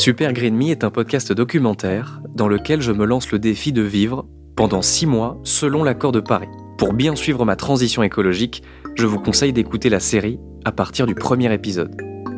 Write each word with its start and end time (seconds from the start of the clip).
Super 0.00 0.32
Green 0.32 0.56
Me 0.56 0.70
est 0.70 0.82
un 0.82 0.90
podcast 0.90 1.30
documentaire 1.30 2.22
dans 2.34 2.48
lequel 2.48 2.80
je 2.80 2.90
me 2.90 3.04
lance 3.04 3.30
le 3.32 3.38
défi 3.38 3.70
de 3.70 3.82
vivre 3.82 4.26
pendant 4.56 4.80
six 4.80 5.04
mois 5.04 5.38
selon 5.44 5.84
l'accord 5.84 6.10
de 6.10 6.20
Paris. 6.20 6.48
Pour 6.78 6.94
bien 6.94 7.14
suivre 7.14 7.44
ma 7.44 7.54
transition 7.54 8.02
écologique, 8.02 8.62
je 8.96 9.04
vous 9.04 9.18
conseille 9.20 9.52
d'écouter 9.52 9.90
la 9.90 10.00
série 10.00 10.40
à 10.64 10.72
partir 10.72 11.04
du 11.04 11.14
premier 11.14 11.52
épisode. 11.52 11.94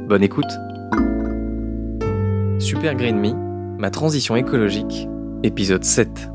Bonne 0.08 0.24
écoute 0.24 0.50
Super 2.58 2.96
Green 2.96 3.16
Me, 3.16 3.32
ma 3.78 3.90
transition 3.90 4.34
écologique, 4.34 5.06
épisode 5.44 5.84
7. 5.84 6.30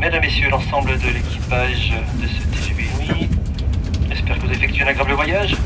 Mesdames, 0.00 0.22
Messieurs, 0.22 0.50
l'ensemble 0.50 0.90
de 0.98 1.14
l'équipage 1.14 1.92
de 2.20 2.26
ce 2.26 2.68
TGV 2.68 3.28
j'espère 4.10 4.38
que 4.38 4.46
vous 4.46 4.52
effectuez 4.52 4.82
un 4.82 4.88
agréable 4.88 5.12
voyage. 5.12 5.56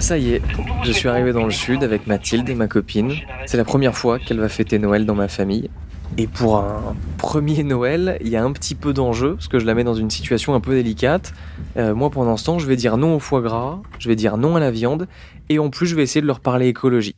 Ça 0.00 0.16
y 0.16 0.34
est, 0.34 0.42
je 0.84 0.92
suis 0.92 1.08
arrivé 1.08 1.32
dans 1.32 1.44
le 1.44 1.50
sud 1.50 1.82
avec 1.82 2.06
Mathilde, 2.06 2.48
ma 2.56 2.68
copine. 2.68 3.14
C'est 3.46 3.56
la 3.56 3.64
première 3.64 3.96
fois 3.96 4.18
qu'elle 4.18 4.40
va 4.40 4.48
fêter 4.48 4.78
Noël 4.78 5.04
dans 5.04 5.14
ma 5.14 5.28
famille. 5.28 5.70
Et 6.16 6.26
pour 6.26 6.56
un 6.58 6.96
premier 7.18 7.62
Noël, 7.62 8.16
il 8.22 8.28
y 8.28 8.36
a 8.36 8.42
un 8.42 8.52
petit 8.52 8.74
peu 8.74 8.92
d'enjeu, 8.92 9.34
parce 9.34 9.48
que 9.48 9.58
je 9.58 9.66
la 9.66 9.74
mets 9.74 9.84
dans 9.84 9.94
une 9.94 10.10
situation 10.10 10.54
un 10.54 10.60
peu 10.60 10.74
délicate. 10.74 11.34
Euh, 11.76 11.94
moi, 11.94 12.10
pendant 12.10 12.36
ce 12.36 12.44
temps, 12.44 12.58
je 12.58 12.66
vais 12.66 12.76
dire 12.76 12.96
non 12.96 13.16
au 13.16 13.18
foie 13.18 13.42
gras, 13.42 13.80
je 13.98 14.08
vais 14.08 14.16
dire 14.16 14.36
non 14.36 14.56
à 14.56 14.60
la 14.60 14.70
viande, 14.70 15.08
et 15.48 15.58
en 15.58 15.68
plus, 15.68 15.86
je 15.86 15.94
vais 15.94 16.04
essayer 16.04 16.22
de 16.22 16.26
leur 16.26 16.40
parler 16.40 16.68
écologie. 16.68 17.16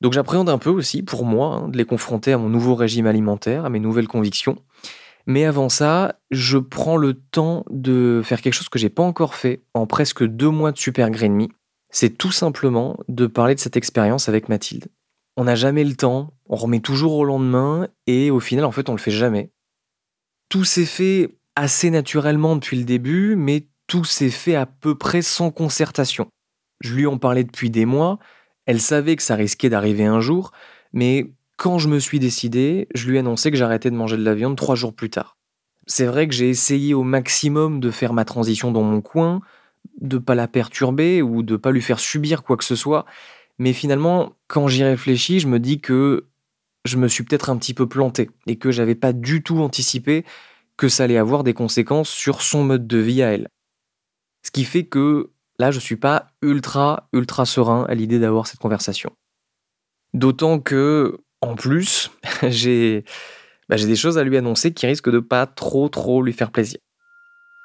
Donc 0.00 0.12
j'appréhende 0.12 0.48
un 0.48 0.58
peu 0.58 0.70
aussi, 0.70 1.02
pour 1.02 1.24
moi, 1.24 1.54
hein, 1.54 1.68
de 1.68 1.76
les 1.76 1.84
confronter 1.84 2.32
à 2.32 2.38
mon 2.38 2.48
nouveau 2.48 2.74
régime 2.74 3.06
alimentaire, 3.06 3.64
à 3.64 3.70
mes 3.70 3.80
nouvelles 3.80 4.08
convictions. 4.08 4.58
Mais 5.26 5.44
avant 5.44 5.68
ça, 5.68 6.16
je 6.32 6.58
prends 6.58 6.96
le 6.96 7.14
temps 7.14 7.64
de 7.70 8.20
faire 8.24 8.40
quelque 8.40 8.54
chose 8.54 8.68
que 8.68 8.80
j'ai 8.80 8.88
pas 8.88 9.04
encore 9.04 9.36
fait 9.36 9.62
en 9.74 9.86
presque 9.86 10.24
deux 10.24 10.50
mois 10.50 10.72
de 10.72 10.78
Super 10.78 11.10
Green 11.10 11.34
Me. 11.34 11.46
C'est 11.92 12.18
tout 12.18 12.32
simplement 12.32 12.98
de 13.08 13.26
parler 13.26 13.54
de 13.54 13.60
cette 13.60 13.76
expérience 13.76 14.28
avec 14.28 14.48
Mathilde 14.48 14.88
on 15.36 15.44
n'a 15.44 15.54
jamais 15.54 15.84
le 15.84 15.94
temps, 15.94 16.34
on 16.48 16.56
remet 16.56 16.80
toujours 16.80 17.14
au 17.14 17.24
lendemain 17.24 17.88
et 18.06 18.30
au 18.30 18.40
final, 18.40 18.64
en 18.64 18.72
fait, 18.72 18.88
on 18.88 18.92
le 18.92 18.98
fait 18.98 19.10
jamais. 19.10 19.50
Tout 20.48 20.64
s'est 20.64 20.86
fait 20.86 21.36
assez 21.56 21.90
naturellement 21.90 22.54
depuis 22.56 22.76
le 22.76 22.84
début, 22.84 23.36
mais 23.36 23.66
tout 23.86 24.04
s'est 24.04 24.30
fait 24.30 24.54
à 24.54 24.66
peu 24.66 24.94
près 24.94 25.22
sans 25.22 25.50
concertation. 25.50 26.28
Je 26.80 26.94
lui 26.94 27.06
en 27.06 27.18
parlais 27.18 27.44
depuis 27.44 27.70
des 27.70 27.86
mois, 27.86 28.18
elle 28.66 28.80
savait 28.80 29.16
que 29.16 29.22
ça 29.22 29.34
risquait 29.34 29.70
d'arriver 29.70 30.04
un 30.04 30.20
jour, 30.20 30.52
mais 30.92 31.32
quand 31.56 31.78
je 31.78 31.88
me 31.88 31.98
suis 31.98 32.18
décidé, 32.18 32.88
je 32.94 33.08
lui 33.08 33.16
ai 33.16 33.20
annoncé 33.20 33.50
que 33.50 33.56
j'arrêtais 33.56 33.90
de 33.90 33.96
manger 33.96 34.16
de 34.16 34.24
la 34.24 34.34
viande 34.34 34.56
trois 34.56 34.74
jours 34.74 34.94
plus 34.94 35.10
tard. 35.10 35.36
C'est 35.86 36.06
vrai 36.06 36.28
que 36.28 36.34
j'ai 36.34 36.48
essayé 36.48 36.94
au 36.94 37.02
maximum 37.02 37.80
de 37.80 37.90
faire 37.90 38.12
ma 38.12 38.24
transition 38.24 38.70
dans 38.70 38.82
mon 38.82 39.00
coin, 39.00 39.40
de 40.00 40.18
pas 40.18 40.34
la 40.34 40.48
perturber 40.48 41.22
ou 41.22 41.42
de 41.42 41.56
pas 41.56 41.70
lui 41.70 41.82
faire 41.82 42.00
subir 42.00 42.42
quoi 42.42 42.56
que 42.56 42.64
ce 42.64 42.76
soit, 42.76 43.04
mais 43.58 43.72
finalement, 43.72 44.34
quand 44.48 44.68
j'y 44.68 44.84
réfléchis, 44.84 45.40
je 45.40 45.46
me 45.46 45.60
dis 45.60 45.80
que 45.80 46.26
je 46.84 46.96
me 46.96 47.08
suis 47.08 47.22
peut-être 47.24 47.50
un 47.50 47.56
petit 47.56 47.74
peu 47.74 47.88
planté 47.88 48.30
et 48.46 48.56
que 48.56 48.70
j'avais 48.70 48.94
pas 48.94 49.12
du 49.12 49.42
tout 49.42 49.58
anticipé 49.60 50.24
que 50.76 50.88
ça 50.88 51.04
allait 51.04 51.18
avoir 51.18 51.44
des 51.44 51.54
conséquences 51.54 52.08
sur 52.08 52.42
son 52.42 52.64
mode 52.64 52.86
de 52.86 52.98
vie 52.98 53.22
à 53.22 53.32
elle. 53.32 53.48
Ce 54.42 54.50
qui 54.50 54.64
fait 54.64 54.84
que 54.84 55.30
là, 55.58 55.70
je 55.70 55.78
suis 55.78 55.96
pas 55.96 56.28
ultra, 56.42 57.08
ultra 57.12 57.46
serein 57.46 57.84
à 57.88 57.94
l'idée 57.94 58.18
d'avoir 58.18 58.46
cette 58.46 58.58
conversation. 58.58 59.12
D'autant 60.12 60.58
que, 60.58 61.18
en 61.40 61.54
plus, 61.54 62.10
j'ai 62.42 63.04
bah, 63.68 63.76
j'ai 63.76 63.86
des 63.86 63.96
choses 63.96 64.18
à 64.18 64.24
lui 64.24 64.36
annoncer 64.36 64.72
qui 64.74 64.86
risquent 64.86 65.10
de 65.10 65.20
pas 65.20 65.46
trop, 65.46 65.88
trop 65.88 66.22
lui 66.22 66.32
faire 66.32 66.50
plaisir. 66.50 66.78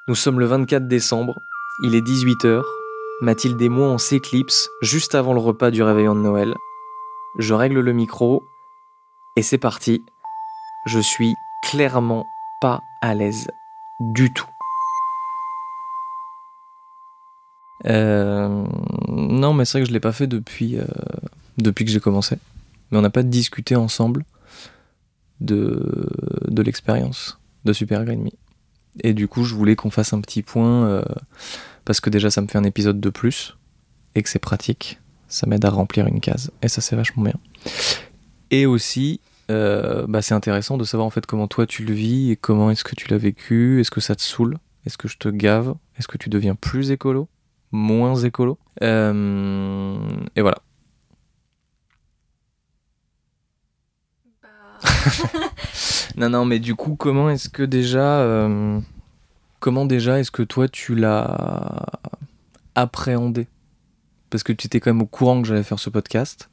Nous 0.07 0.15
sommes 0.15 0.39
le 0.39 0.45
24 0.45 0.87
décembre, 0.87 1.41
il 1.79 1.93
est 1.93 2.01
18h, 2.01 2.63
Mathilde 3.21 3.61
et 3.61 3.69
moi 3.69 3.87
on 3.87 3.97
s'éclipse 3.97 4.69
juste 4.81 5.13
avant 5.13 5.33
le 5.33 5.39
repas 5.39 5.69
du 5.69 5.83
réveillon 5.83 6.15
de 6.15 6.21
Noël. 6.21 6.55
Je 7.37 7.53
règle 7.53 7.81
le 7.81 7.93
micro 7.93 8.43
et 9.35 9.43
c'est 9.43 9.59
parti. 9.59 10.03
Je 10.87 10.99
suis 10.99 11.35
clairement 11.63 12.25
pas 12.61 12.81
à 13.01 13.13
l'aise 13.13 13.47
du 13.99 14.33
tout. 14.33 14.49
Euh, 17.85 18.65
non, 19.07 19.53
mais 19.53 19.65
c'est 19.65 19.77
vrai 19.77 19.83
que 19.83 19.87
je 19.87 19.93
l'ai 19.93 19.99
pas 19.99 20.11
fait 20.11 20.27
depuis, 20.27 20.79
euh, 20.79 20.85
depuis 21.59 21.85
que 21.85 21.91
j'ai 21.91 21.99
commencé. 21.99 22.37
Mais 22.89 22.97
on 22.97 23.01
n'a 23.01 23.11
pas 23.11 23.23
discuté 23.23 23.75
ensemble 23.75 24.25
de, 25.41 26.09
de 26.47 26.61
l'expérience 26.63 27.39
de 27.65 27.73
Super 27.73 28.03
Green 28.03 28.23
Me. 28.23 28.31
Et 29.03 29.13
du 29.13 29.27
coup, 29.27 29.43
je 29.43 29.53
voulais 29.55 29.75
qu'on 29.75 29.89
fasse 29.89 30.13
un 30.13 30.21
petit 30.21 30.41
point 30.41 30.85
euh, 30.85 31.03
parce 31.85 31.99
que 32.01 32.09
déjà 32.09 32.29
ça 32.29 32.41
me 32.41 32.47
fait 32.47 32.57
un 32.57 32.63
épisode 32.63 32.99
de 32.99 33.09
plus 33.09 33.57
et 34.15 34.23
que 34.23 34.29
c'est 34.29 34.39
pratique, 34.39 34.99
ça 35.27 35.47
m'aide 35.47 35.63
à 35.65 35.69
remplir 35.69 36.07
une 36.07 36.19
case 36.19 36.51
et 36.61 36.67
ça 36.67 36.81
c'est 36.81 36.95
vachement 36.95 37.23
bien. 37.23 37.35
Et 38.49 38.65
aussi, 38.65 39.19
euh, 39.51 40.05
bah, 40.07 40.21
c'est 40.21 40.33
intéressant 40.33 40.77
de 40.77 40.83
savoir 40.83 41.07
en 41.07 41.09
fait 41.09 41.25
comment 41.25 41.47
toi 41.47 41.65
tu 41.65 41.83
le 41.85 41.93
vis 41.93 42.31
et 42.31 42.35
comment 42.35 42.71
est-ce 42.71 42.83
que 42.83 42.95
tu 42.95 43.07
l'as 43.09 43.17
vécu, 43.17 43.79
est-ce 43.79 43.91
que 43.91 44.01
ça 44.01 44.15
te 44.15 44.21
saoule, 44.21 44.57
est-ce 44.85 44.97
que 44.97 45.07
je 45.07 45.17
te 45.17 45.29
gave, 45.29 45.75
est-ce 45.97 46.07
que 46.07 46.17
tu 46.17 46.29
deviens 46.29 46.55
plus 46.55 46.91
écolo, 46.91 47.29
moins 47.71 48.15
écolo, 48.15 48.57
euh, 48.81 49.97
et 50.35 50.41
voilà. 50.41 50.57
Non 56.17 56.29
non 56.29 56.45
mais 56.45 56.59
du 56.59 56.75
coup 56.75 56.95
comment 56.95 57.29
est-ce 57.29 57.47
que 57.47 57.63
déjà 57.63 58.19
euh, 58.21 58.79
Comment 59.59 59.85
déjà 59.85 60.19
est-ce 60.19 60.31
que 60.31 60.43
toi 60.43 60.67
tu 60.67 60.93
l'as 60.95 61.85
appréhendé? 62.75 63.47
Parce 64.29 64.43
que 64.43 64.53
tu 64.53 64.67
étais 64.67 64.79
quand 64.79 64.91
même 64.91 65.01
au 65.01 65.07
courant 65.07 65.41
que 65.41 65.47
j'allais 65.47 65.63
faire 65.63 65.79
ce 65.79 65.89
podcast. 65.89 66.49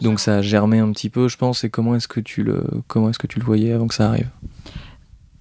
Donc 0.00 0.20
ça 0.20 0.36
a 0.36 0.42
germé 0.42 0.78
un 0.78 0.90
petit 0.92 1.08
peu, 1.08 1.28
je 1.28 1.36
pense. 1.36 1.64
Et 1.64 1.70
comment 1.70 1.94
est-ce 1.94 2.08
que 2.08 2.20
tu 2.20 2.42
le, 2.42 2.62
comment 2.88 3.10
est-ce 3.10 3.18
que 3.18 3.26
tu 3.26 3.38
le 3.38 3.44
voyais 3.44 3.72
avant 3.72 3.86
que 3.86 3.94
ça 3.94 4.08
arrive? 4.08 4.28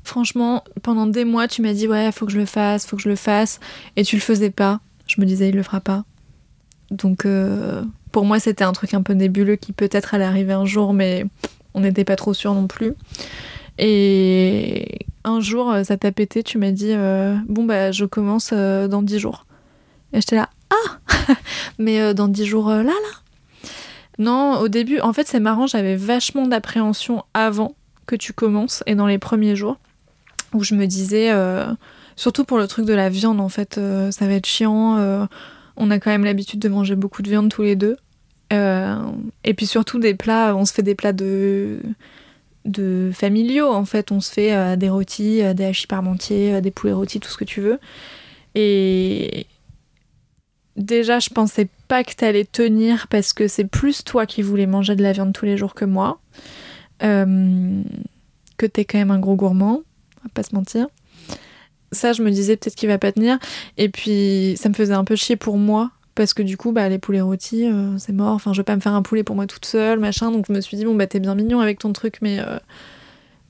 Franchement, 0.03 0.63
pendant 0.81 1.05
des 1.05 1.25
mois, 1.25 1.47
tu 1.47 1.61
m'as 1.61 1.73
dit 1.73 1.87
ouais, 1.87 2.11
faut 2.11 2.25
que 2.25 2.31
je 2.31 2.39
le 2.39 2.45
fasse, 2.45 2.85
faut 2.85 2.95
que 2.95 3.01
je 3.01 3.09
le 3.09 3.15
fasse, 3.15 3.59
et 3.95 4.03
tu 4.03 4.15
le 4.15 4.21
faisais 4.21 4.51
pas. 4.51 4.79
Je 5.07 5.19
me 5.19 5.25
disais 5.25 5.49
il 5.49 5.55
le 5.55 5.63
fera 5.63 5.81
pas. 5.81 6.05
Donc 6.91 7.25
euh, 7.25 7.83
pour 8.11 8.25
moi, 8.25 8.39
c'était 8.39 8.63
un 8.63 8.73
truc 8.73 8.93
un 8.93 9.01
peu 9.01 9.13
nébuleux 9.13 9.55
qui 9.55 9.73
peut-être 9.73 10.13
allait 10.13 10.23
arriver 10.23 10.53
un 10.53 10.65
jour, 10.65 10.93
mais 10.93 11.25
on 11.73 11.81
n'était 11.81 12.05
pas 12.05 12.15
trop 12.15 12.33
sûr 12.33 12.53
non 12.53 12.67
plus. 12.67 12.93
Et 13.79 15.07
un 15.23 15.39
jour, 15.39 15.71
euh, 15.71 15.83
ça 15.83 15.97
t'a 15.97 16.11
pété, 16.11 16.43
tu 16.43 16.57
m'as 16.57 16.71
dit 16.71 16.91
euh, 16.91 17.35
Bon, 17.47 17.63
bah, 17.63 17.91
je 17.91 18.05
commence 18.05 18.51
euh, 18.53 18.87
dans 18.87 19.01
dix 19.01 19.19
jours. 19.19 19.45
Et 20.11 20.21
j'étais 20.21 20.35
là 20.35 20.49
Ah 20.69 21.33
Mais 21.79 22.13
dans 22.13 22.27
dix 22.27 22.45
jours, 22.45 22.69
là, 22.69 22.83
là 22.83 22.91
Non, 24.19 24.59
au 24.59 24.67
début, 24.67 24.99
en 24.99 25.13
fait, 25.13 25.27
c'est 25.27 25.39
marrant, 25.39 25.67
j'avais 25.67 25.95
vachement 25.95 26.47
d'appréhension 26.47 27.23
avant 27.33 27.75
que 28.05 28.15
tu 28.15 28.33
commences 28.33 28.83
et 28.85 28.95
dans 28.95 29.07
les 29.07 29.17
premiers 29.17 29.55
jours 29.55 29.77
où 30.53 30.63
je 30.63 30.75
me 30.75 30.85
disais, 30.85 31.31
surtout 32.15 32.45
pour 32.45 32.59
le 32.59 32.67
truc 32.67 32.85
de 32.85 32.93
la 32.93 33.09
viande, 33.09 33.39
en 33.41 33.49
fait, 33.49 33.79
ça 34.11 34.27
va 34.27 34.33
être 34.33 34.45
chiant. 34.45 35.27
on 35.77 35.89
a 35.89 35.99
quand 35.99 36.11
même 36.11 36.25
l'habitude 36.25 36.59
de 36.59 36.69
manger 36.69 36.95
beaucoup 36.95 37.23
de 37.23 37.29
viande 37.29 37.49
tous 37.49 37.63
les 37.63 37.75
deux. 37.75 37.97
Et 38.53 39.53
puis 39.55 39.65
surtout 39.65 39.99
des 39.99 40.13
plats, 40.13 40.55
on 40.55 40.65
se 40.65 40.73
fait 40.73 40.83
des 40.83 40.95
plats 40.95 41.13
de 41.13 41.79
de 42.65 43.11
familiaux 43.13 43.71
en 43.71 43.85
fait. 43.85 44.11
On 44.11 44.19
se 44.19 44.31
fait 44.31 44.53
euh, 44.53 44.75
des 44.75 44.89
rôtis, 44.89 45.41
euh, 45.41 45.53
des 45.53 45.65
hachis 45.65 45.87
parmentiers, 45.87 46.55
euh, 46.55 46.61
des 46.61 46.71
poulets 46.71 46.93
rôtis, 46.93 47.19
tout 47.19 47.29
ce 47.29 47.37
que 47.37 47.45
tu 47.45 47.61
veux. 47.61 47.79
Et 48.55 49.47
déjà, 50.75 51.19
je 51.19 51.29
pensais 51.29 51.67
pas 51.87 52.03
que 52.03 52.13
t'allais 52.13 52.45
tenir 52.45 53.07
parce 53.07 53.33
que 53.33 53.47
c'est 53.47 53.65
plus 53.65 54.03
toi 54.03 54.25
qui 54.25 54.41
voulais 54.41 54.67
manger 54.67 54.95
de 54.95 55.03
la 55.03 55.11
viande 55.11 55.33
tous 55.33 55.45
les 55.45 55.57
jours 55.57 55.73
que 55.73 55.85
moi. 55.85 56.19
que 56.99 58.65
t'es 58.67 58.85
quand 58.85 58.97
même 58.97 59.11
un 59.11 59.19
gros 59.19 59.35
gourmand, 59.35 59.81
on 60.19 60.23
va 60.23 60.29
pas 60.33 60.43
se 60.43 60.55
mentir. 60.55 60.87
Ça, 61.91 62.13
je 62.13 62.23
me 62.23 62.31
disais 62.31 62.55
peut-être 62.55 62.75
qu'il 62.75 62.87
va 62.87 62.97
pas 62.97 63.11
tenir. 63.11 63.37
Et 63.77 63.89
puis, 63.89 64.55
ça 64.57 64.69
me 64.69 64.73
faisait 64.73 64.93
un 64.93 65.03
peu 65.03 65.15
chier 65.15 65.35
pour 65.35 65.57
moi 65.57 65.91
parce 66.15 66.33
que 66.33 66.43
du 66.43 66.57
coup 66.57 66.71
bah 66.71 66.89
les 66.89 66.99
poulets 66.99 67.21
rôtis 67.21 67.67
euh, 67.67 67.97
c'est 67.97 68.13
mort. 68.13 68.33
Enfin 68.33 68.53
je 68.53 68.59
vais 68.59 68.63
pas 68.65 68.75
me 68.75 68.81
faire 68.81 68.93
un 68.93 69.01
poulet 69.01 69.23
pour 69.23 69.35
moi 69.35 69.47
toute 69.47 69.65
seule 69.65 69.99
machin. 69.99 70.31
Donc 70.31 70.45
je 70.47 70.53
me 70.53 70.61
suis 70.61 70.77
dit 70.77 70.85
bon 70.85 70.95
bah 70.95 71.07
t'es 71.07 71.19
bien 71.19 71.35
mignon 71.35 71.59
avec 71.59 71.79
ton 71.79 71.93
truc 71.93 72.17
mais 72.21 72.39
euh, 72.39 72.59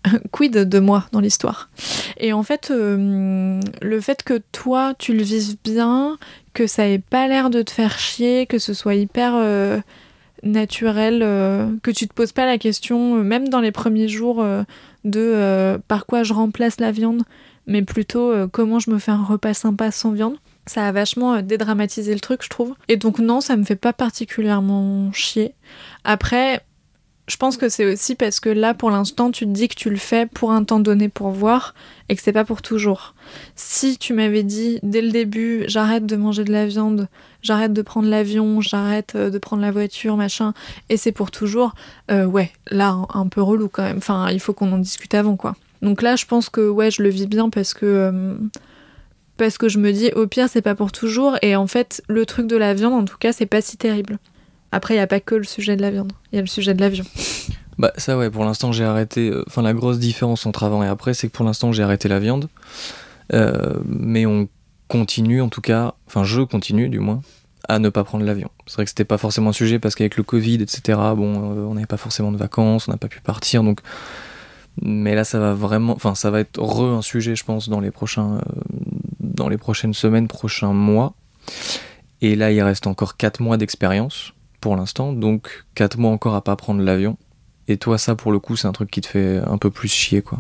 quid 0.32 0.54
de 0.54 0.80
moi 0.80 1.06
dans 1.12 1.20
l'histoire? 1.20 1.70
Et 2.18 2.34
en 2.34 2.44
fait, 2.44 2.72
euh, 2.72 3.60
le 3.82 4.02
fait 4.02 4.24
que 4.24 4.42
toi, 4.52 4.94
tu 4.98 5.14
le 5.14 5.24
vives 5.24 5.56
bien, 5.64 6.18
que 6.54 6.68
ça 6.68 6.88
ait 6.88 7.00
pas 7.00 7.28
l'air 7.28 7.50
de 7.50 7.62
te 7.62 7.72
faire 7.72 7.98
chier, 7.98 8.46
que 8.46 8.60
ce 8.60 8.74
soit 8.74 8.96
hyper 8.96 9.34
naturel, 10.44 11.20
que 11.82 11.92
tu 11.92 12.08
te 12.08 12.14
poses 12.14 12.34
pas 12.34 12.46
la 12.46 12.58
question, 12.58 13.16
même 13.24 13.50
dans 13.50 13.62
les 13.62 13.72
premiers 13.72 14.08
jours, 14.08 14.46
de 15.06 15.78
par 15.88 16.06
quoi 16.06 16.24
je 16.24 16.34
remplace 16.34 16.80
la 16.80 16.92
viande, 16.92 17.24
mais 17.66 17.82
plutôt 17.82 18.34
comment 18.50 18.80
je 18.80 18.92
me 18.92 19.00
fais 19.00 19.12
un 19.12 19.24
repas 19.24 19.54
sympa 19.54 19.90
sans 19.90 20.12
viande. 20.12 20.36
Ça 20.66 20.88
a 20.88 20.92
vachement 20.92 21.36
euh, 21.36 21.42
dédramatisé 21.42 22.14
le 22.14 22.20
truc, 22.20 22.44
je 22.44 22.50
trouve. 22.50 22.74
Et 22.88 22.98
donc 22.98 23.20
non, 23.20 23.42
ça 23.42 23.56
me 23.58 23.64
fait 23.64 23.76
pas 23.76 23.94
particulièrement 23.94 25.12
chier. 25.12 25.54
Après, 26.04 26.64
je 27.28 27.38
pense 27.38 27.56
que 27.56 27.70
c'est 27.70 27.86
aussi 27.86 28.16
parce 28.16 28.42
que 28.42 28.50
là, 28.50 28.74
pour 28.74 28.90
l'instant, 28.90 29.32
tu 29.32 29.46
te 29.46 29.52
dis 29.52 29.70
que 29.70 29.76
tu 29.76 29.90
le 29.90 29.96
fais 29.96 30.26
pour 30.26 30.52
un 30.52 30.66
temps 30.66 30.80
donné 30.80 31.08
pour 31.08 31.30
voir 31.30 31.74
et 32.10 32.16
que 32.16 32.22
c'est 32.22 32.34
pas 32.34 32.44
pour 32.44 32.62
toujours. 32.62 33.14
Si 33.56 33.98
tu 33.98 34.14
m'avais 34.14 34.44
dit 34.44 34.80
dès 34.84 35.02
le 35.02 35.10
début, 35.10 35.64
j'arrête 35.68 36.06
de 36.06 36.18
manger 36.18 36.44
de 36.44 36.52
la 36.52 36.66
viande, 36.66 37.08
j'arrête 37.42 37.72
de 37.72 37.82
prendre 37.82 38.10
l'avion, 38.10 38.60
j'arrête 38.60 39.14
euh, 39.16 39.30
de 39.30 39.38
prendre 39.38 39.62
la 39.62 39.72
voiture, 39.72 40.18
machin, 40.18 40.54
et 40.90 40.98
c'est 40.98 41.14
pour 41.14 41.32
toujours, 41.32 41.76
euh, 42.12 42.26
ouais, 42.26 42.52
là, 42.70 42.98
un, 43.14 43.28
peu 43.28 43.42
relou 43.42 43.70
quand 43.70 43.84
même. 43.84 43.98
Enfin, 43.98 44.30
il 44.30 44.42
faut 44.42 44.54
qu'on 44.54 44.74
en 44.74 44.78
discute 44.78 45.14
avant, 45.14 45.38
quoi. 45.38 45.56
Donc 45.82 46.02
là, 46.02 46.18
je 46.18 46.26
pense 46.26 46.50
que 46.50 46.68
ouais, 46.70 46.92
je 46.92 47.04
le 47.04 47.10
vis 47.10 47.28
bien 47.28 47.50
parce 47.50 47.74
que. 47.74 48.36
Parce 49.38 49.58
que 49.58 49.70
je 49.70 49.80
me 49.80 49.92
dis, 49.92 50.12
au 50.16 50.28
pire, 50.28 50.48
c'est 50.50 50.62
pas 50.62 50.76
pour 50.76 50.92
toujours. 50.92 51.38
Et 51.42 51.56
en 51.56 51.68
fait, 51.68 52.04
le 52.08 52.26
truc 52.26 52.48
de 52.48 52.56
la 52.56 52.74
viande, 52.74 52.94
en 52.94 53.06
tout 53.06 53.18
cas, 53.18 53.34
c'est 53.34 53.46
pas 53.46 53.62
si 53.62 53.78
terrible. 53.78 54.20
Après, 54.72 54.94
il 54.94 54.98
n'y 54.98 55.04
a 55.04 55.08
pas 55.08 55.20
que 55.20 55.36
le 55.36 55.44
sujet 55.44 55.76
de 55.76 55.82
la 55.82 55.92
viande, 55.92 56.12
il 56.32 56.36
y 56.36 56.40
a 56.40 56.42
le 56.42 56.48
sujet 56.48 56.74
de 56.74 56.82
l'avion. 56.82 57.06
Bah 57.80 57.92
ça 57.98 58.16
ouais, 58.16 58.30
pour 58.30 58.46
l'instant 58.46 58.72
j'ai 58.72 58.84
arrêté. 58.84 59.32
euh, 59.32 59.44
Enfin 59.48 59.64
la 59.64 59.74
grosse 59.74 59.98
différence 59.98 60.46
entre 60.46 60.62
avant 60.64 60.84
et 60.84 60.88
après, 60.88 61.16
c'est 61.16 61.28
que 61.28 61.34
pour 61.36 61.44
l'instant 61.44 61.72
j'ai 61.72 61.82
arrêté 61.82 62.08
la 62.08 62.20
viande. 62.20 62.48
Euh, 63.34 63.80
mais 63.88 64.28
on 64.28 64.48
continue 64.90 65.42
en 65.42 65.50
tout 65.50 65.60
cas, 65.62 65.96
enfin 66.06 66.24
je 66.24 66.42
continue 66.42 66.88
du 66.88 67.00
moins, 67.00 67.22
à 67.68 67.80
ne 67.80 67.90
pas 67.90 68.04
prendre 68.04 68.26
l'avion. 68.26 68.50
C'est 68.68 68.76
vrai 68.76 68.84
que 68.84 68.92
c'était 68.92 69.06
pas 69.06 69.18
forcément 69.18 69.50
un 69.50 69.54
sujet 69.54 69.80
parce 69.80 69.96
qu'avec 69.96 70.18
le 70.18 70.24
Covid, 70.24 70.62
etc., 70.62 71.00
bon, 71.18 71.34
euh, 71.58 71.66
on 71.66 71.74
n'avait 71.74 71.88
pas 71.88 71.98
forcément 71.98 72.32
de 72.32 72.38
vacances, 72.38 72.88
on 72.88 72.92
n'a 72.92 72.98
pas 72.98 73.08
pu 73.08 73.22
partir, 73.22 73.64
donc... 73.64 73.80
Mais 74.84 75.16
là 75.16 75.24
ça 75.24 75.40
va 75.40 75.54
vraiment... 75.56 75.94
Enfin 75.94 76.14
ça 76.14 76.30
va 76.30 76.42
être 76.42 76.60
re 76.62 76.96
un 76.96 77.02
sujet 77.02 77.36
je 77.36 77.44
pense 77.44 77.70
dans 77.70 77.80
les 77.80 77.90
prochains... 77.92 78.40
dans 79.24 79.50
les 79.50 79.58
prochaines 79.58 79.94
semaines, 79.94 80.28
prochains 80.28 80.74
mois. 80.74 81.14
Et 82.22 82.36
là 82.36 82.52
il 82.52 82.62
reste 82.62 82.88
encore 82.88 83.18
4 83.18 83.42
mois 83.42 83.58
d'expérience 83.58 84.34
pour 84.62 84.76
l'instant, 84.76 85.12
donc 85.12 85.66
4 85.76 85.98
mois 85.98 86.12
encore 86.12 86.36
à 86.36 86.44
pas 86.44 86.56
prendre 86.56 86.82
l'avion. 86.82 87.18
Et 87.68 87.78
toi, 87.78 87.98
ça, 87.98 88.16
pour 88.16 88.32
le 88.32 88.40
coup, 88.40 88.56
c'est 88.56 88.68
un 88.68 88.74
truc 88.74 88.92
qui 88.92 89.02
te 89.02 89.08
fait 89.08 89.42
un 89.46 89.58
peu 89.58 89.70
plus 89.70 89.88
chier, 89.88 90.22
quoi. 90.22 90.40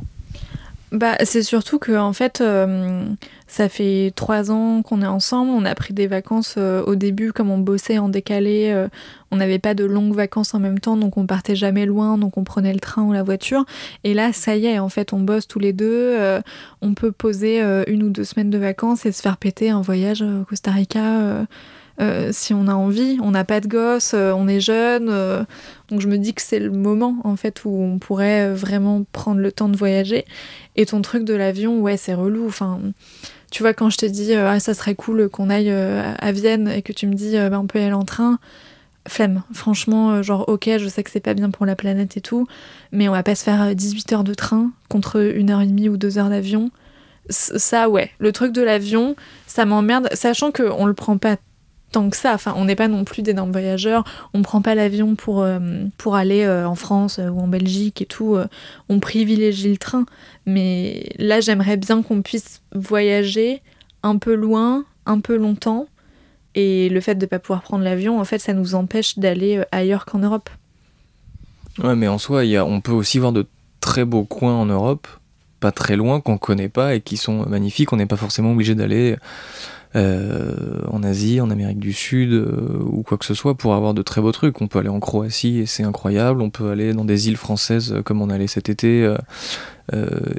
Bah, 0.93 1.17
c'est 1.23 1.41
surtout 1.41 1.79
que 1.79 1.97
en 1.97 2.13
fait, 2.13 2.39
euh, 2.39 3.03
ça 3.47 3.67
fait 3.67 4.13
trois 4.15 4.51
ans 4.51 4.83
qu'on 4.83 5.01
est 5.01 5.07
ensemble. 5.07 5.49
On 5.49 5.65
a 5.65 5.73
pris 5.73 5.91
des 5.91 6.05
vacances 6.05 6.53
euh, 6.59 6.83
au 6.83 6.93
début, 6.93 7.33
comme 7.33 7.49
on 7.49 7.57
bossait 7.57 7.97
en 7.97 8.09
décalé. 8.09 8.69
euh, 8.71 8.87
on 9.31 9.37
n'avait 9.37 9.57
pas 9.57 9.73
de 9.73 9.85
longues 9.85 10.13
vacances 10.13 10.53
en 10.53 10.59
même 10.59 10.79
temps, 10.79 10.95
donc 10.95 11.17
on 11.17 11.25
partait 11.25 11.55
jamais 11.55 11.87
loin, 11.87 12.19
donc 12.19 12.37
on 12.37 12.43
prenait 12.43 12.73
le 12.73 12.79
train 12.79 13.01
ou 13.01 13.11
la 13.11 13.23
voiture. 13.23 13.65
Et 14.03 14.13
là, 14.13 14.31
ça 14.33 14.55
y 14.55 14.67
est, 14.67 14.77
en 14.77 14.89
fait, 14.89 15.13
on 15.13 15.19
bosse 15.21 15.47
tous 15.47 15.57
les 15.57 15.73
deux. 15.73 16.15
on 16.83 16.93
peut 16.93 17.11
poser 17.11 17.59
une 17.87 18.03
ou 18.03 18.09
deux 18.09 18.23
semaines 18.23 18.51
de 18.51 18.59
vacances 18.59 19.07
et 19.07 19.11
se 19.11 19.23
faire 19.23 19.37
péter 19.37 19.71
un 19.71 19.81
voyage 19.81 20.21
au 20.21 20.45
Costa 20.45 20.69
Rica. 20.69 21.47
si 22.31 22.53
on 22.53 22.67
a 22.67 22.75
envie, 22.75 23.17
on 23.23 23.31
n'a 23.31 23.43
pas 23.43 23.59
de 23.59 23.67
gosse, 23.67 24.13
on 24.13 24.47
est 24.47 24.59
jeune, 24.59 25.07
donc 25.89 25.99
je 25.99 26.07
me 26.07 26.17
dis 26.19 26.35
que 26.35 26.41
c'est 26.43 26.59
le 26.59 26.69
moment 26.69 27.15
en 27.23 27.35
fait 27.35 27.65
où 27.65 27.69
on 27.69 27.97
pourrait 27.97 28.53
vraiment 28.53 29.03
prendre 29.13 29.41
le 29.41 29.51
temps 29.51 29.69
de 29.69 29.77
voyager. 29.77 30.25
Et 30.75 30.85
ton 30.85 31.01
truc 31.01 31.23
de 31.23 31.33
l'avion, 31.33 31.79
ouais, 31.79 31.97
c'est 31.97 32.13
relou. 32.13 32.47
Enfin, 32.47 32.79
tu 33.51 33.61
vois, 33.61 33.73
quand 33.73 33.89
je 33.89 33.97
te 33.97 34.05
dis 34.05 34.33
euh, 34.33 34.49
ah 34.49 34.59
ça 34.59 34.73
serait 34.73 34.95
cool 34.95 35.29
qu'on 35.29 35.49
aille 35.49 35.69
euh, 35.69 36.13
à 36.17 36.31
Vienne 36.31 36.67
et 36.67 36.81
que 36.81 36.91
tu 36.91 37.05
me 37.05 37.13
dis 37.13 37.37
euh, 37.37 37.49
bah, 37.49 37.59
on 37.59 37.67
peut 37.67 37.79
y 37.79 37.83
aller 37.83 37.93
en 37.93 38.05
train, 38.05 38.39
flemme. 39.07 39.43
Franchement, 39.53 40.23
genre 40.23 40.45
ok, 40.47 40.69
je 40.79 40.87
sais 40.87 41.03
que 41.03 41.11
c'est 41.11 41.19
pas 41.19 41.35
bien 41.35 41.51
pour 41.51 41.65
la 41.65 41.75
planète 41.75 42.17
et 42.17 42.21
tout, 42.21 42.47
mais 42.91 43.07
on 43.07 43.11
va 43.11 43.21
pas 43.21 43.35
se 43.35 43.43
faire 43.43 43.61
euh, 43.61 43.73
18 43.75 44.13
heures 44.13 44.23
de 44.23 44.33
train 44.33 44.71
contre 44.89 45.21
une 45.21 45.51
heure 45.51 45.61
et 45.61 45.67
demie 45.67 45.89
ou 45.89 45.97
deux 45.97 46.17
heures 46.17 46.29
d'avion. 46.29 46.71
Ça, 47.29 47.87
ouais, 47.87 48.11
le 48.17 48.31
truc 48.31 48.51
de 48.51 48.61
l'avion, 48.61 49.15
ça 49.47 49.65
m'emmerde, 49.65 50.09
sachant 50.13 50.51
qu'on 50.51 50.85
le 50.85 50.93
prend 50.93 51.17
pas 51.17 51.37
tant 51.93 52.09
que 52.09 52.17
ça. 52.17 52.33
Enfin, 52.33 52.53
on 52.57 52.65
n'est 52.65 52.75
pas 52.75 52.89
non 52.89 53.05
plus 53.05 53.21
d'énormes 53.21 53.51
voyageurs. 53.51 54.03
On 54.33 54.41
prend 54.41 54.61
pas 54.61 54.75
l'avion 54.75 55.15
pour, 55.15 55.41
euh, 55.41 55.59
pour 55.97 56.15
aller 56.15 56.43
euh, 56.43 56.67
en 56.67 56.75
France 56.75 57.19
euh, 57.19 57.29
ou 57.29 57.39
en 57.39 57.47
Belgique 57.47 58.01
et 58.01 58.05
tout. 58.05 58.37
on 58.89 58.99
privilégie 58.99 59.69
le 59.69 59.77
train. 59.77 60.05
Mais 60.45 61.09
là, 61.17 61.39
j'aimerais 61.39 61.77
bien 61.77 62.01
qu'on 62.01 62.21
puisse 62.21 62.61
voyager 62.75 63.61
un 64.01 64.17
peu 64.17 64.33
loin, 64.33 64.83
un 65.05 65.21
peu 65.21 65.37
longtemps. 65.37 65.87
Et 66.55 66.89
le 66.89 66.99
fait 66.99 67.15
de 67.15 67.25
ne 67.25 67.29
pas 67.29 67.39
pouvoir 67.39 67.61
prendre 67.61 67.83
l'avion, 67.83 68.19
en 68.19 68.25
fait, 68.25 68.39
ça 68.39 68.53
nous 68.53 68.75
empêche 68.75 69.17
d'aller 69.17 69.63
ailleurs 69.71 70.05
qu'en 70.05 70.19
Europe. 70.19 70.49
Ouais, 71.81 71.95
mais 71.95 72.07
en 72.07 72.17
soi, 72.17 72.43
on 72.63 72.81
peut 72.81 72.91
aussi 72.91 73.17
voir 73.17 73.31
de 73.31 73.47
très 73.79 74.05
beaux 74.05 74.23
coins 74.23 74.53
en 74.53 74.65
Europe, 74.65 75.07
pas 75.59 75.71
très 75.71 75.95
loin, 75.95 76.21
qu'on 76.21 76.37
connaît 76.37 76.69
pas 76.69 76.93
et 76.93 77.01
qui 77.01 77.17
sont 77.17 77.47
magnifiques. 77.47 77.91
On 77.93 77.97
n'est 77.97 78.05
pas 78.05 78.17
forcément 78.17 78.51
obligé 78.51 78.75
d'aller 78.75 79.15
euh, 79.95 80.81
en 80.89 81.03
Asie, 81.03 81.39
en 81.39 81.51
Amérique 81.51 81.79
du 81.79 81.93
Sud 81.93 82.33
euh, 82.33 82.79
ou 82.83 83.03
quoi 83.03 83.17
que 83.19 83.25
ce 83.25 83.35
soit 83.35 83.55
pour 83.55 83.75
avoir 83.75 83.93
de 83.93 84.01
très 84.01 84.21
beaux 84.21 84.31
trucs. 84.31 84.59
On 84.61 84.67
peut 84.67 84.79
aller 84.79 84.89
en 84.89 84.99
Croatie 84.99 85.59
et 85.59 85.65
c'est 85.65 85.83
incroyable. 85.83 86.41
On 86.41 86.49
peut 86.49 86.69
aller 86.71 86.93
dans 86.93 87.05
des 87.05 87.27
îles 87.27 87.37
françaises 87.37 87.93
euh, 87.93 88.01
comme 88.01 88.21
on 88.21 88.29
allait 88.29 88.47
cet 88.47 88.69
été 88.69 89.13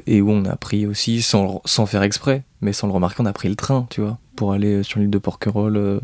et 0.07 0.21
où 0.21 0.31
on 0.31 0.43
a 0.45 0.55
pris 0.55 0.87
aussi, 0.87 1.21
sans, 1.21 1.61
sans 1.65 1.85
faire 1.85 2.01
exprès, 2.01 2.43
mais 2.61 2.73
sans 2.73 2.87
le 2.87 2.93
remarquer, 2.93 3.21
on 3.21 3.27
a 3.27 3.33
pris 3.33 3.47
le 3.47 3.55
train, 3.55 3.85
tu 3.91 4.01
vois, 4.01 4.17
pour 4.35 4.53
aller 4.53 4.81
sur 4.81 4.99
l'île 4.99 5.11
de 5.11 5.19
Porquerolles. 5.19 6.01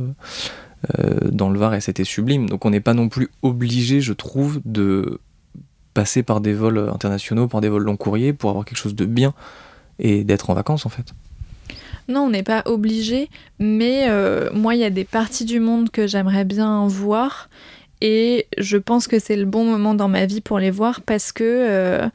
dans 1.32 1.50
le 1.50 1.60
Var 1.60 1.74
et 1.74 1.82
c'était 1.82 2.04
sublime. 2.04 2.48
Donc 2.48 2.66
on 2.66 2.70
n'est 2.70 2.82
pas 2.82 2.94
non 2.94 3.10
plus 3.10 3.30
obligé, 3.42 4.00
je 4.00 4.14
trouve, 4.14 4.62
de 4.64 5.20
passer 5.94 6.22
par 6.24 6.40
des 6.40 6.54
vols 6.54 6.90
internationaux, 6.94 7.48
par 7.48 7.62
des 7.62 7.70
vols 7.70 7.84
long 7.84 7.98
courrier 7.98 8.32
pour 8.32 8.52
avoir 8.52 8.64
quelque 8.64 8.78
chose 8.78 8.96
de 8.96 9.06
bien 9.06 9.34
et 10.00 10.24
d'être 10.24 10.50
en 10.50 10.54
vacances 10.54 10.86
en 10.86 10.90
fait. 10.90 11.14
Non, 12.12 12.22
on 12.22 12.30
n'est 12.30 12.44
pas 12.44 12.64
obligé, 12.66 13.30
mais 13.60 14.06
euh, 14.10 14.50
moi, 14.54 14.76
il 14.76 14.82
y 14.82 14.84
a 14.84 14.90
des 14.90 15.06
parties 15.06 15.46
du 15.46 15.60
monde 15.60 15.90
que 15.90 16.08
j'aimerais 16.08 16.44
bien 16.44 16.86
voir, 16.88 17.50
et 18.02 18.48
je 18.58 18.78
pense 18.78 19.08
que 19.08 19.20
c'est 19.20 19.36
le 19.36 19.46
bon 19.46 19.64
moment 19.64 19.94
dans 19.94 20.10
ma 20.10 20.26
vie 20.26 20.42
pour 20.42 20.60
les 20.60 20.72
voir 20.72 21.02
parce 21.02 21.32
que 21.32 21.44
euh, 21.44 22.10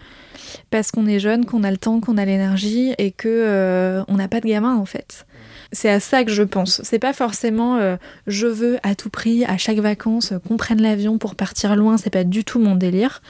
parce 0.70 0.90
qu'on 0.90 1.06
est 1.06 1.20
jeune, 1.20 1.46
qu'on 1.46 1.62
a 1.62 1.70
le 1.70 1.76
temps, 1.76 2.00
qu'on 2.00 2.18
a 2.18 2.24
l'énergie, 2.24 2.92
et 2.98 3.10
que 3.10 3.28
euh, 3.28 4.02
on 4.08 4.14
n'a 4.14 4.28
pas 4.28 4.40
de 4.40 4.48
gamin 4.48 4.74
en 4.76 4.84
fait. 4.84 5.26
C'est 5.72 5.90
à 5.90 5.98
ça 5.98 6.24
que 6.24 6.30
je 6.30 6.42
pense. 6.42 6.80
C'est 6.84 6.98
pas 6.98 7.12
forcément 7.12 7.96
je 8.28 8.46
veux 8.46 8.78
à 8.84 8.94
tout 8.94 9.10
prix, 9.10 9.44
à 9.44 9.58
chaque 9.58 9.78
vacances, 9.78 10.32
qu'on 10.46 10.56
prenne 10.56 10.80
l'avion 10.80 11.18
pour 11.18 11.34
partir 11.34 11.74
loin. 11.74 11.96
C'est 11.96 12.10
pas 12.10 12.22
du 12.22 12.44
tout 12.44 12.60
mon 12.60 12.76
délire. 12.76 13.20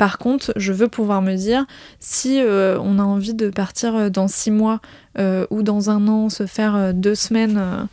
Par 0.00 0.16
contre, 0.16 0.54
je 0.56 0.72
veux 0.72 0.88
pouvoir 0.88 1.20
me 1.20 1.34
dire 1.34 1.66
si 1.98 2.40
euh, 2.40 2.78
on 2.80 2.98
a 2.98 3.02
envie 3.02 3.34
de 3.34 3.50
partir 3.50 3.94
euh, 3.94 4.08
dans 4.08 4.28
six 4.28 4.50
mois 4.50 4.80
euh, 5.18 5.46
ou 5.50 5.62
dans 5.62 5.90
un 5.90 6.08
an, 6.08 6.30
se 6.30 6.46
faire 6.46 6.94
deux 6.94 7.14
semaines 7.14 7.86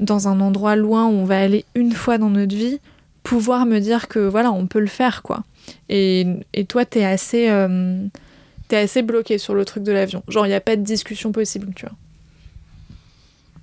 dans 0.00 0.28
un 0.28 0.40
endroit 0.40 0.76
loin 0.76 1.04
où 1.04 1.10
on 1.10 1.26
va 1.26 1.38
aller 1.38 1.66
une 1.74 1.92
fois 1.92 2.16
dans 2.16 2.30
notre 2.30 2.56
vie, 2.56 2.80
pouvoir 3.22 3.66
me 3.66 3.80
dire 3.80 4.08
que 4.08 4.18
voilà, 4.18 4.50
on 4.50 4.66
peut 4.66 4.80
le 4.80 4.86
faire 4.86 5.20
quoi. 5.20 5.44
Et, 5.90 6.26
toi, 6.70 6.86
t'es 6.86 7.04
assez, 7.04 7.50
assez 8.70 9.02
bloqué 9.02 9.36
sur 9.36 9.54
le 9.54 9.66
truc 9.66 9.82
de 9.82 9.92
l'avion. 9.92 10.22
Genre, 10.28 10.46
il 10.46 10.48
n'y 10.48 10.54
a 10.54 10.62
pas 10.62 10.76
de 10.76 10.84
discussion 10.84 11.32
possible, 11.32 11.68
tu 11.76 11.84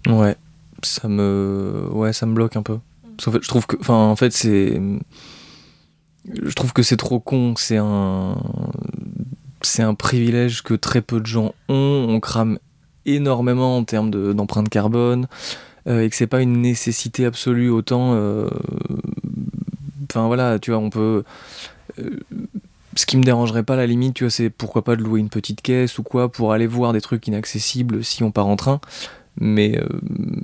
vois. 0.05 0.15
Ouais, 0.15 0.35
ça 0.83 1.07
me, 1.07 1.87
ouais, 1.89 2.13
ça 2.13 2.27
me 2.27 2.35
bloque 2.35 2.55
un 2.55 2.61
peu. 2.61 2.77
Je 3.19 3.47
trouve 3.47 3.65
que, 3.65 3.77
enfin, 3.79 3.95
en 3.95 4.15
fait, 4.15 4.31
c'est, 4.31 4.79
je 6.31 6.53
trouve 6.53 6.73
que 6.73 6.83
c'est 6.83 6.97
trop 6.97 7.19
con. 7.19 7.55
C'est 7.57 7.77
un, 7.77 8.35
c'est 9.61 9.83
un 9.83 9.93
privilège 9.95 10.61
que 10.63 10.73
très 10.73 11.01
peu 11.01 11.19
de 11.19 11.25
gens 11.25 11.53
ont. 11.69 12.05
On 12.09 12.19
crame 12.19 12.59
énormément 13.05 13.77
en 13.77 13.83
termes 13.83 14.11
de- 14.11 14.33
d'empreinte 14.33 14.69
carbone 14.69 15.27
euh, 15.87 16.01
et 16.03 16.09
que 16.09 16.15
c'est 16.15 16.27
pas 16.27 16.41
une 16.41 16.61
nécessité 16.61 17.25
absolue 17.25 17.69
autant. 17.69 18.13
euh, 18.13 18.47
Enfin 20.09 20.27
voilà, 20.27 20.59
tu 20.59 20.71
vois, 20.71 20.79
on 20.79 20.89
peut. 20.89 21.23
euh, 21.99 22.09
ce 22.95 23.05
qui 23.07 23.17
me 23.17 23.23
dérangerait 23.23 23.63
pas 23.63 23.73
à 23.73 23.77
la 23.77 23.87
limite, 23.87 24.13
tu 24.13 24.23
vois, 24.25 24.29
c'est 24.31 24.51
pourquoi 24.51 24.83
pas 24.83 24.95
de 24.95 25.01
louer 25.01 25.19
une 25.19 25.29
petite 25.29 25.61
caisse 25.63 25.97
ou 25.97 26.03
quoi 26.03 26.31
pour 26.31 26.53
aller 26.53 26.67
voir 26.67 26.93
des 26.93 27.01
trucs 27.01 27.25
inaccessibles 27.27 28.03
si 28.03 28.21
on 28.23 28.29
part 28.31 28.45
en 28.47 28.55
train. 28.55 28.79
Mais, 29.39 29.81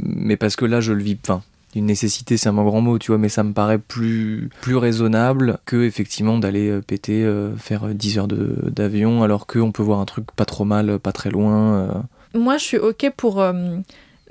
mais 0.03 0.36
parce 0.36 0.55
que 0.55 0.65
là, 0.65 0.81
je 0.81 0.91
le 0.93 1.03
vis. 1.03 1.17
Enfin, 1.24 1.43
une 1.75 1.85
nécessité, 1.85 2.35
c'est 2.38 2.49
un 2.49 2.53
grand 2.53 2.81
mot, 2.81 2.97
tu 2.99 3.11
vois, 3.11 3.17
mais 3.17 3.29
ça 3.29 3.43
me 3.43 3.53
paraît 3.53 3.77
plus, 3.77 4.49
plus 4.61 4.75
raisonnable 4.75 5.59
que 5.65 5.83
effectivement 5.83 6.39
d'aller 6.39 6.69
euh, 6.69 6.81
péter, 6.81 7.23
euh, 7.23 7.55
faire 7.55 7.85
euh, 7.88 7.93
10 7.93 8.17
heures 8.17 8.27
de- 8.27 8.69
d'avion, 8.69 9.23
alors 9.23 9.45
qu'on 9.47 9.71
peut 9.71 9.83
voir 9.83 9.99
un 9.99 10.05
truc 10.05 10.25
pas 10.35 10.45
trop 10.45 10.65
mal, 10.65 10.97
pas 10.99 11.11
très 11.11 11.29
loin. 11.29 11.73
euh. 11.75 11.91
Moi, 12.33 12.57
je 12.57 12.63
suis 12.63 12.77
ok 12.77 13.11
pour 13.17 13.39
euh, 13.41 13.53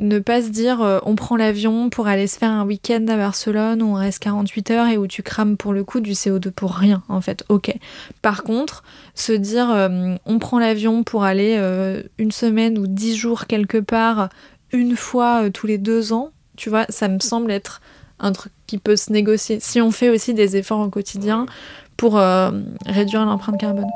ne 0.00 0.18
pas 0.20 0.42
se 0.42 0.48
dire 0.50 0.80
euh, 0.82 0.98
on 1.04 1.14
prend 1.16 1.36
l'avion 1.36 1.90
pour 1.90 2.06
aller 2.06 2.26
se 2.28 2.38
faire 2.38 2.50
un 2.52 2.64
week-end 2.64 3.04
à 3.08 3.16
Barcelone 3.16 3.82
où 3.82 3.86
on 3.86 3.94
reste 3.94 4.20
48 4.20 4.70
heures 4.70 4.86
et 4.88 4.96
où 4.96 5.06
tu 5.08 5.22
crames 5.24 5.56
pour 5.56 5.72
le 5.72 5.82
coup 5.82 5.98
du 6.00 6.12
CO2 6.12 6.50
pour 6.52 6.72
rien 6.74 7.02
en 7.08 7.20
fait. 7.20 7.44
Ok. 7.48 7.74
Par 8.22 8.44
contre, 8.44 8.84
se 9.14 9.32
dire 9.32 9.70
euh, 9.70 10.14
on 10.26 10.38
prend 10.38 10.58
l'avion 10.60 11.02
pour 11.02 11.24
aller 11.24 11.56
euh, 11.58 12.02
une 12.18 12.30
semaine 12.30 12.78
ou 12.78 12.86
dix 12.86 13.16
jours 13.16 13.46
quelque 13.46 13.78
part 13.78 14.28
une 14.72 14.94
fois 14.96 15.50
tous 15.50 15.66
les 15.66 15.78
deux 15.78 16.12
ans, 16.12 16.30
tu 16.58 16.70
vois, 16.70 16.84
ça 16.88 17.08
me 17.08 17.20
semble 17.20 17.52
être 17.52 17.80
un 18.18 18.32
truc 18.32 18.52
qui 18.66 18.78
peut 18.78 18.96
se 18.96 19.12
négocier. 19.12 19.60
Si 19.60 19.80
on 19.80 19.92
fait 19.92 20.10
aussi 20.10 20.34
des 20.34 20.56
efforts 20.56 20.80
au 20.80 20.88
quotidien 20.88 21.46
pour 21.96 22.20
réduire 22.86 23.24
l'empreinte 23.24 23.58
carbone. 23.58 23.86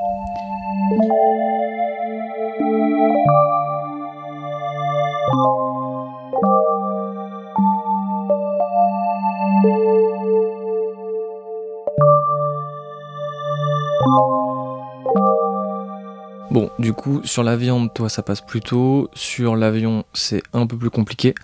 Bon, 16.52 16.70
du 16.78 16.92
coup, 16.92 17.22
sur 17.24 17.42
la 17.42 17.56
viande, 17.56 17.92
toi, 17.94 18.08
ça 18.08 18.22
passe 18.22 18.42
plutôt. 18.42 19.08
Sur 19.14 19.56
l'avion, 19.56 20.04
c'est 20.12 20.42
un 20.52 20.66
peu 20.66 20.76
plus 20.76 20.90
compliqué. 20.90 21.34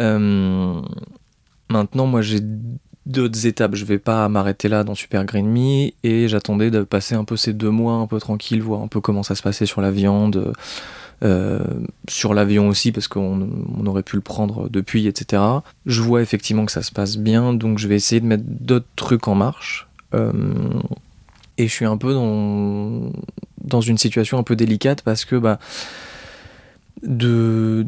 Euh, 0.00 0.80
maintenant, 1.70 2.06
moi, 2.06 2.22
j'ai 2.22 2.40
d'autres 3.06 3.46
étapes. 3.46 3.74
Je 3.74 3.84
vais 3.84 3.98
pas 3.98 4.28
m'arrêter 4.28 4.68
là 4.68 4.84
dans 4.84 4.94
Super 4.94 5.24
Green 5.24 5.46
Me 5.46 5.90
et 6.02 6.28
j'attendais 6.28 6.70
de 6.70 6.82
passer 6.82 7.14
un 7.14 7.24
peu 7.24 7.36
ces 7.36 7.52
deux 7.52 7.70
mois 7.70 7.94
un 7.94 8.06
peu 8.06 8.18
tranquille, 8.18 8.62
voir 8.62 8.82
un 8.82 8.88
peu 8.88 9.00
comment 9.00 9.22
ça 9.22 9.34
se 9.34 9.42
passait 9.42 9.66
sur 9.66 9.80
la 9.80 9.90
viande, 9.90 10.52
euh, 11.22 11.60
sur 12.08 12.34
l'avion 12.34 12.68
aussi 12.68 12.92
parce 12.92 13.08
qu'on 13.08 13.86
aurait 13.86 14.02
pu 14.02 14.16
le 14.16 14.22
prendre 14.22 14.68
depuis, 14.68 15.06
etc. 15.06 15.42
Je 15.86 16.00
vois 16.00 16.22
effectivement 16.22 16.66
que 16.66 16.72
ça 16.72 16.82
se 16.82 16.92
passe 16.92 17.16
bien, 17.16 17.52
donc 17.52 17.78
je 17.78 17.88
vais 17.88 17.96
essayer 17.96 18.20
de 18.20 18.26
mettre 18.26 18.44
d'autres 18.46 18.86
trucs 18.96 19.28
en 19.28 19.34
marche. 19.34 19.88
Euh, 20.14 20.32
et 21.56 21.68
je 21.68 21.72
suis 21.72 21.84
un 21.84 21.96
peu 21.96 22.12
dans, 22.12 23.12
dans 23.62 23.80
une 23.80 23.98
situation 23.98 24.38
un 24.38 24.42
peu 24.42 24.56
délicate 24.56 25.02
parce 25.02 25.24
que 25.24 25.36
bah, 25.36 25.58
de, 27.02 27.86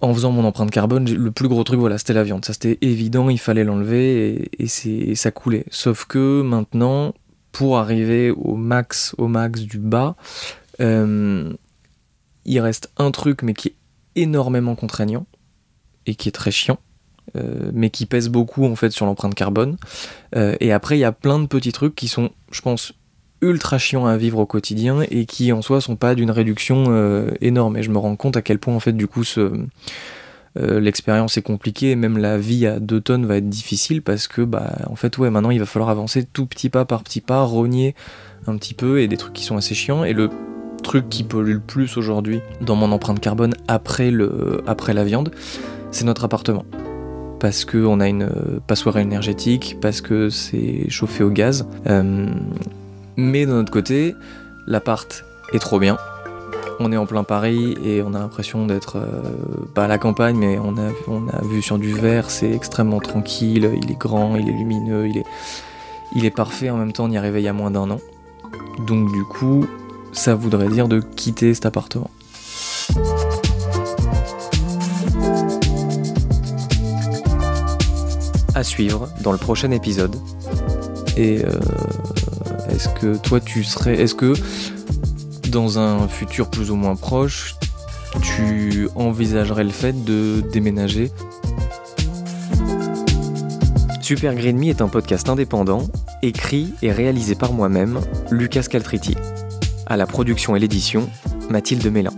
en 0.00 0.14
faisant 0.14 0.32
mon 0.32 0.44
empreinte 0.44 0.70
carbone, 0.70 1.10
le 1.10 1.30
plus 1.30 1.48
gros 1.48 1.62
truc, 1.64 1.78
voilà, 1.78 1.98
c'était 1.98 2.12
la 2.12 2.22
viande. 2.22 2.44
Ça, 2.44 2.52
c'était 2.52 2.78
évident, 2.80 3.28
il 3.28 3.38
fallait 3.38 3.64
l'enlever 3.64 4.50
et, 4.58 5.14
ça 5.14 5.30
coulait. 5.30 5.64
Sauf 5.70 6.06
que 6.06 6.42
maintenant, 6.42 7.14
pour 7.52 7.78
arriver 7.78 8.30
au 8.30 8.56
max, 8.56 9.14
au 9.18 9.28
max 9.28 9.60
du 9.62 9.78
bas, 9.78 10.16
euh, 10.80 11.52
il 12.44 12.60
reste 12.60 12.90
un 12.96 13.10
truc, 13.10 13.42
mais 13.42 13.54
qui 13.54 13.68
est 13.68 13.74
énormément 14.16 14.74
contraignant 14.74 15.26
et 16.06 16.14
qui 16.14 16.28
est 16.28 16.32
très 16.32 16.50
chiant. 16.50 16.78
Euh, 17.36 17.70
mais 17.72 17.90
qui 17.90 18.06
pèse 18.06 18.28
beaucoup 18.28 18.64
en 18.64 18.74
fait 18.74 18.90
sur 18.90 19.06
l'empreinte 19.06 19.36
carbone. 19.36 19.76
Euh, 20.34 20.56
et 20.58 20.72
après, 20.72 20.96
il 20.96 21.00
y 21.00 21.04
a 21.04 21.12
plein 21.12 21.38
de 21.38 21.46
petits 21.46 21.70
trucs 21.70 21.94
qui 21.94 22.08
sont, 22.08 22.30
je 22.50 22.60
pense, 22.60 22.92
ultra 23.42 23.78
chiants 23.78 24.06
à 24.06 24.16
vivre 24.16 24.38
au 24.38 24.46
quotidien 24.46 25.02
et 25.10 25.24
qui 25.26 25.52
en 25.52 25.62
soi 25.62 25.80
sont 25.80 25.96
pas 25.96 26.14
d'une 26.14 26.30
réduction 26.30 26.84
euh, 26.88 27.30
énorme. 27.40 27.76
Et 27.76 27.82
je 27.82 27.90
me 27.90 27.98
rends 27.98 28.16
compte 28.16 28.36
à 28.36 28.42
quel 28.42 28.58
point 28.58 28.74
en 28.74 28.80
fait 28.80 28.92
du 28.92 29.06
coup 29.06 29.24
ce, 29.24 29.52
l'expérience 30.56 31.36
est 31.36 31.42
compliquée 31.42 31.92
et 31.92 31.96
même 31.96 32.18
la 32.18 32.36
vie 32.36 32.66
à 32.66 32.80
2 32.80 33.00
tonnes 33.00 33.26
va 33.26 33.36
être 33.36 33.48
difficile 33.48 34.02
parce 34.02 34.26
que 34.26 34.42
bah 34.42 34.78
en 34.88 34.96
fait 34.96 35.16
ouais 35.16 35.30
maintenant 35.30 35.50
il 35.50 35.60
va 35.60 35.66
falloir 35.66 35.90
avancer 35.90 36.24
tout 36.24 36.44
petit 36.44 36.68
pas 36.68 36.84
par 36.84 37.04
petit 37.04 37.20
pas, 37.20 37.42
rogner 37.42 37.94
un 38.48 38.56
petit 38.56 38.74
peu 38.74 39.00
et 39.00 39.08
des 39.08 39.16
trucs 39.16 39.32
qui 39.32 39.44
sont 39.44 39.56
assez 39.56 39.74
chiants. 39.74 40.04
Et 40.04 40.12
le 40.12 40.28
truc 40.82 41.08
qui 41.08 41.22
pollue 41.22 41.52
le 41.52 41.60
plus 41.60 41.96
aujourd'hui 41.96 42.40
dans 42.60 42.74
mon 42.74 42.90
empreinte 42.92 43.20
carbone 43.20 43.54
après, 43.68 44.10
le, 44.10 44.62
après 44.66 44.94
la 44.94 45.04
viande, 45.04 45.30
c'est 45.90 46.04
notre 46.04 46.24
appartement 46.24 46.64
parce 47.38 47.64
qu'on 47.64 48.00
a 48.00 48.08
une 48.08 48.24
euh, 48.24 48.60
passoire 48.66 48.98
énergétique, 48.98 49.78
parce 49.80 50.02
que 50.02 50.28
c'est 50.28 50.90
chauffé 50.90 51.24
au 51.24 51.30
gaz. 51.30 51.66
Euh, 51.86 52.26
mais 53.16 53.46
d'un 53.46 53.60
autre 53.60 53.70
côté, 53.70 54.14
l'appart 54.66 55.24
est 55.52 55.58
trop 55.58 55.78
bien. 55.78 55.98
On 56.78 56.92
est 56.92 56.96
en 56.96 57.06
plein 57.06 57.24
Paris 57.24 57.76
et 57.84 58.02
on 58.02 58.14
a 58.14 58.18
l'impression 58.18 58.66
d'être 58.66 58.96
euh, 58.96 59.22
pas 59.74 59.84
à 59.84 59.88
la 59.88 59.98
campagne, 59.98 60.36
mais 60.36 60.58
on 60.58 60.78
a, 60.78 60.90
on 61.08 61.28
a 61.28 61.42
vu 61.42 61.60
sur 61.60 61.78
du 61.78 61.92
verre, 61.92 62.30
c'est 62.30 62.50
extrêmement 62.50 63.00
tranquille, 63.00 63.70
il 63.82 63.90
est 63.90 63.98
grand, 63.98 64.36
il 64.36 64.48
est 64.48 64.52
lumineux, 64.52 65.06
il 65.08 65.18
est, 65.18 65.26
il 66.16 66.24
est 66.24 66.30
parfait. 66.30 66.70
En 66.70 66.78
même 66.78 66.92
temps, 66.92 67.04
on 67.04 67.10
y 67.10 67.16
il 67.16 67.40
y 67.40 67.48
a 67.48 67.52
moins 67.52 67.70
d'un 67.70 67.90
an. 67.90 67.98
Donc 68.86 69.12
du 69.12 69.24
coup, 69.24 69.66
ça 70.12 70.34
voudrait 70.34 70.68
dire 70.68 70.88
de 70.88 71.00
quitter 71.00 71.52
cet 71.52 71.66
appartement. 71.66 72.10
à 78.54 78.62
suivre 78.62 79.08
dans 79.22 79.32
le 79.32 79.38
prochain 79.38 79.70
épisode. 79.70 80.16
Et 81.16 81.44
euh, 81.44 81.50
est-ce 82.80 82.88
que 82.88 83.16
toi 83.16 83.40
tu 83.40 83.62
serais. 83.62 84.00
Est-ce 84.00 84.14
que 84.14 84.32
dans 85.50 85.78
un 85.78 86.08
futur 86.08 86.48
plus 86.48 86.70
ou 86.70 86.76
moins 86.76 86.96
proche, 86.96 87.56
tu 88.22 88.88
envisagerais 88.94 89.64
le 89.64 89.70
fait 89.70 90.04
de 90.04 90.42
déménager? 90.50 91.10
Super 94.00 94.34
Green 94.34 94.56
Me 94.56 94.68
est 94.68 94.80
un 94.80 94.88
podcast 94.88 95.28
indépendant, 95.28 95.82
écrit 96.22 96.72
et 96.80 96.90
réalisé 96.90 97.34
par 97.34 97.52
moi-même, 97.52 98.00
Lucas 98.30 98.62
Caltriti. 98.62 99.14
À 99.86 99.98
la 99.98 100.06
production 100.06 100.56
et 100.56 100.58
l'édition, 100.58 101.10
Mathilde 101.50 101.86
Mélin. 101.92 102.14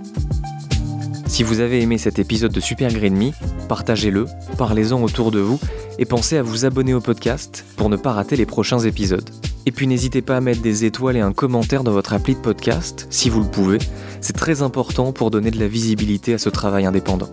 Si 1.26 1.42
vous 1.42 1.59
avez 1.59 1.83
aimé 1.83 1.99
cet 1.99 2.21
épisode 2.21 2.52
de 2.52 2.61
Super 2.61 2.92
Green 2.92 3.16
Me, 3.16 3.33
partagez-le, 3.69 4.26
parlez-en 4.57 5.02
autour 5.02 5.33
de 5.33 5.40
vous 5.40 5.59
et 5.99 6.04
pensez 6.04 6.37
à 6.37 6.42
vous 6.42 6.64
abonner 6.64 6.95
au 6.95 7.00
podcast 7.00 7.64
pour 7.76 7.88
ne 7.88 7.97
pas 7.97 8.12
rater 8.12 8.37
les 8.37 8.47
prochains 8.47 8.78
épisodes. 8.78 9.28
Et 9.64 9.73
puis 9.73 9.87
n'hésitez 9.87 10.23
pas 10.23 10.37
à 10.37 10.40
mettre 10.40 10.61
des 10.61 10.85
étoiles 10.85 11.16
et 11.16 11.21
un 11.21 11.33
commentaire 11.33 11.85
dans 11.85 11.92
votre 11.92 12.12
appli 12.12 12.35
de 12.35 12.40
podcast, 12.40 13.07
si 13.11 13.31
vous 13.31 13.40
le 13.40 13.49
pouvez. 13.49 13.78
C'est 14.21 14.33
très 14.33 14.62
important 14.62 15.12
pour 15.12 15.31
donner 15.31 15.50
de 15.50 15.59
la 15.59 15.69
visibilité 15.69 16.35
à 16.35 16.38
ce 16.38 16.49
travail 16.49 16.87
indépendant. 16.87 17.28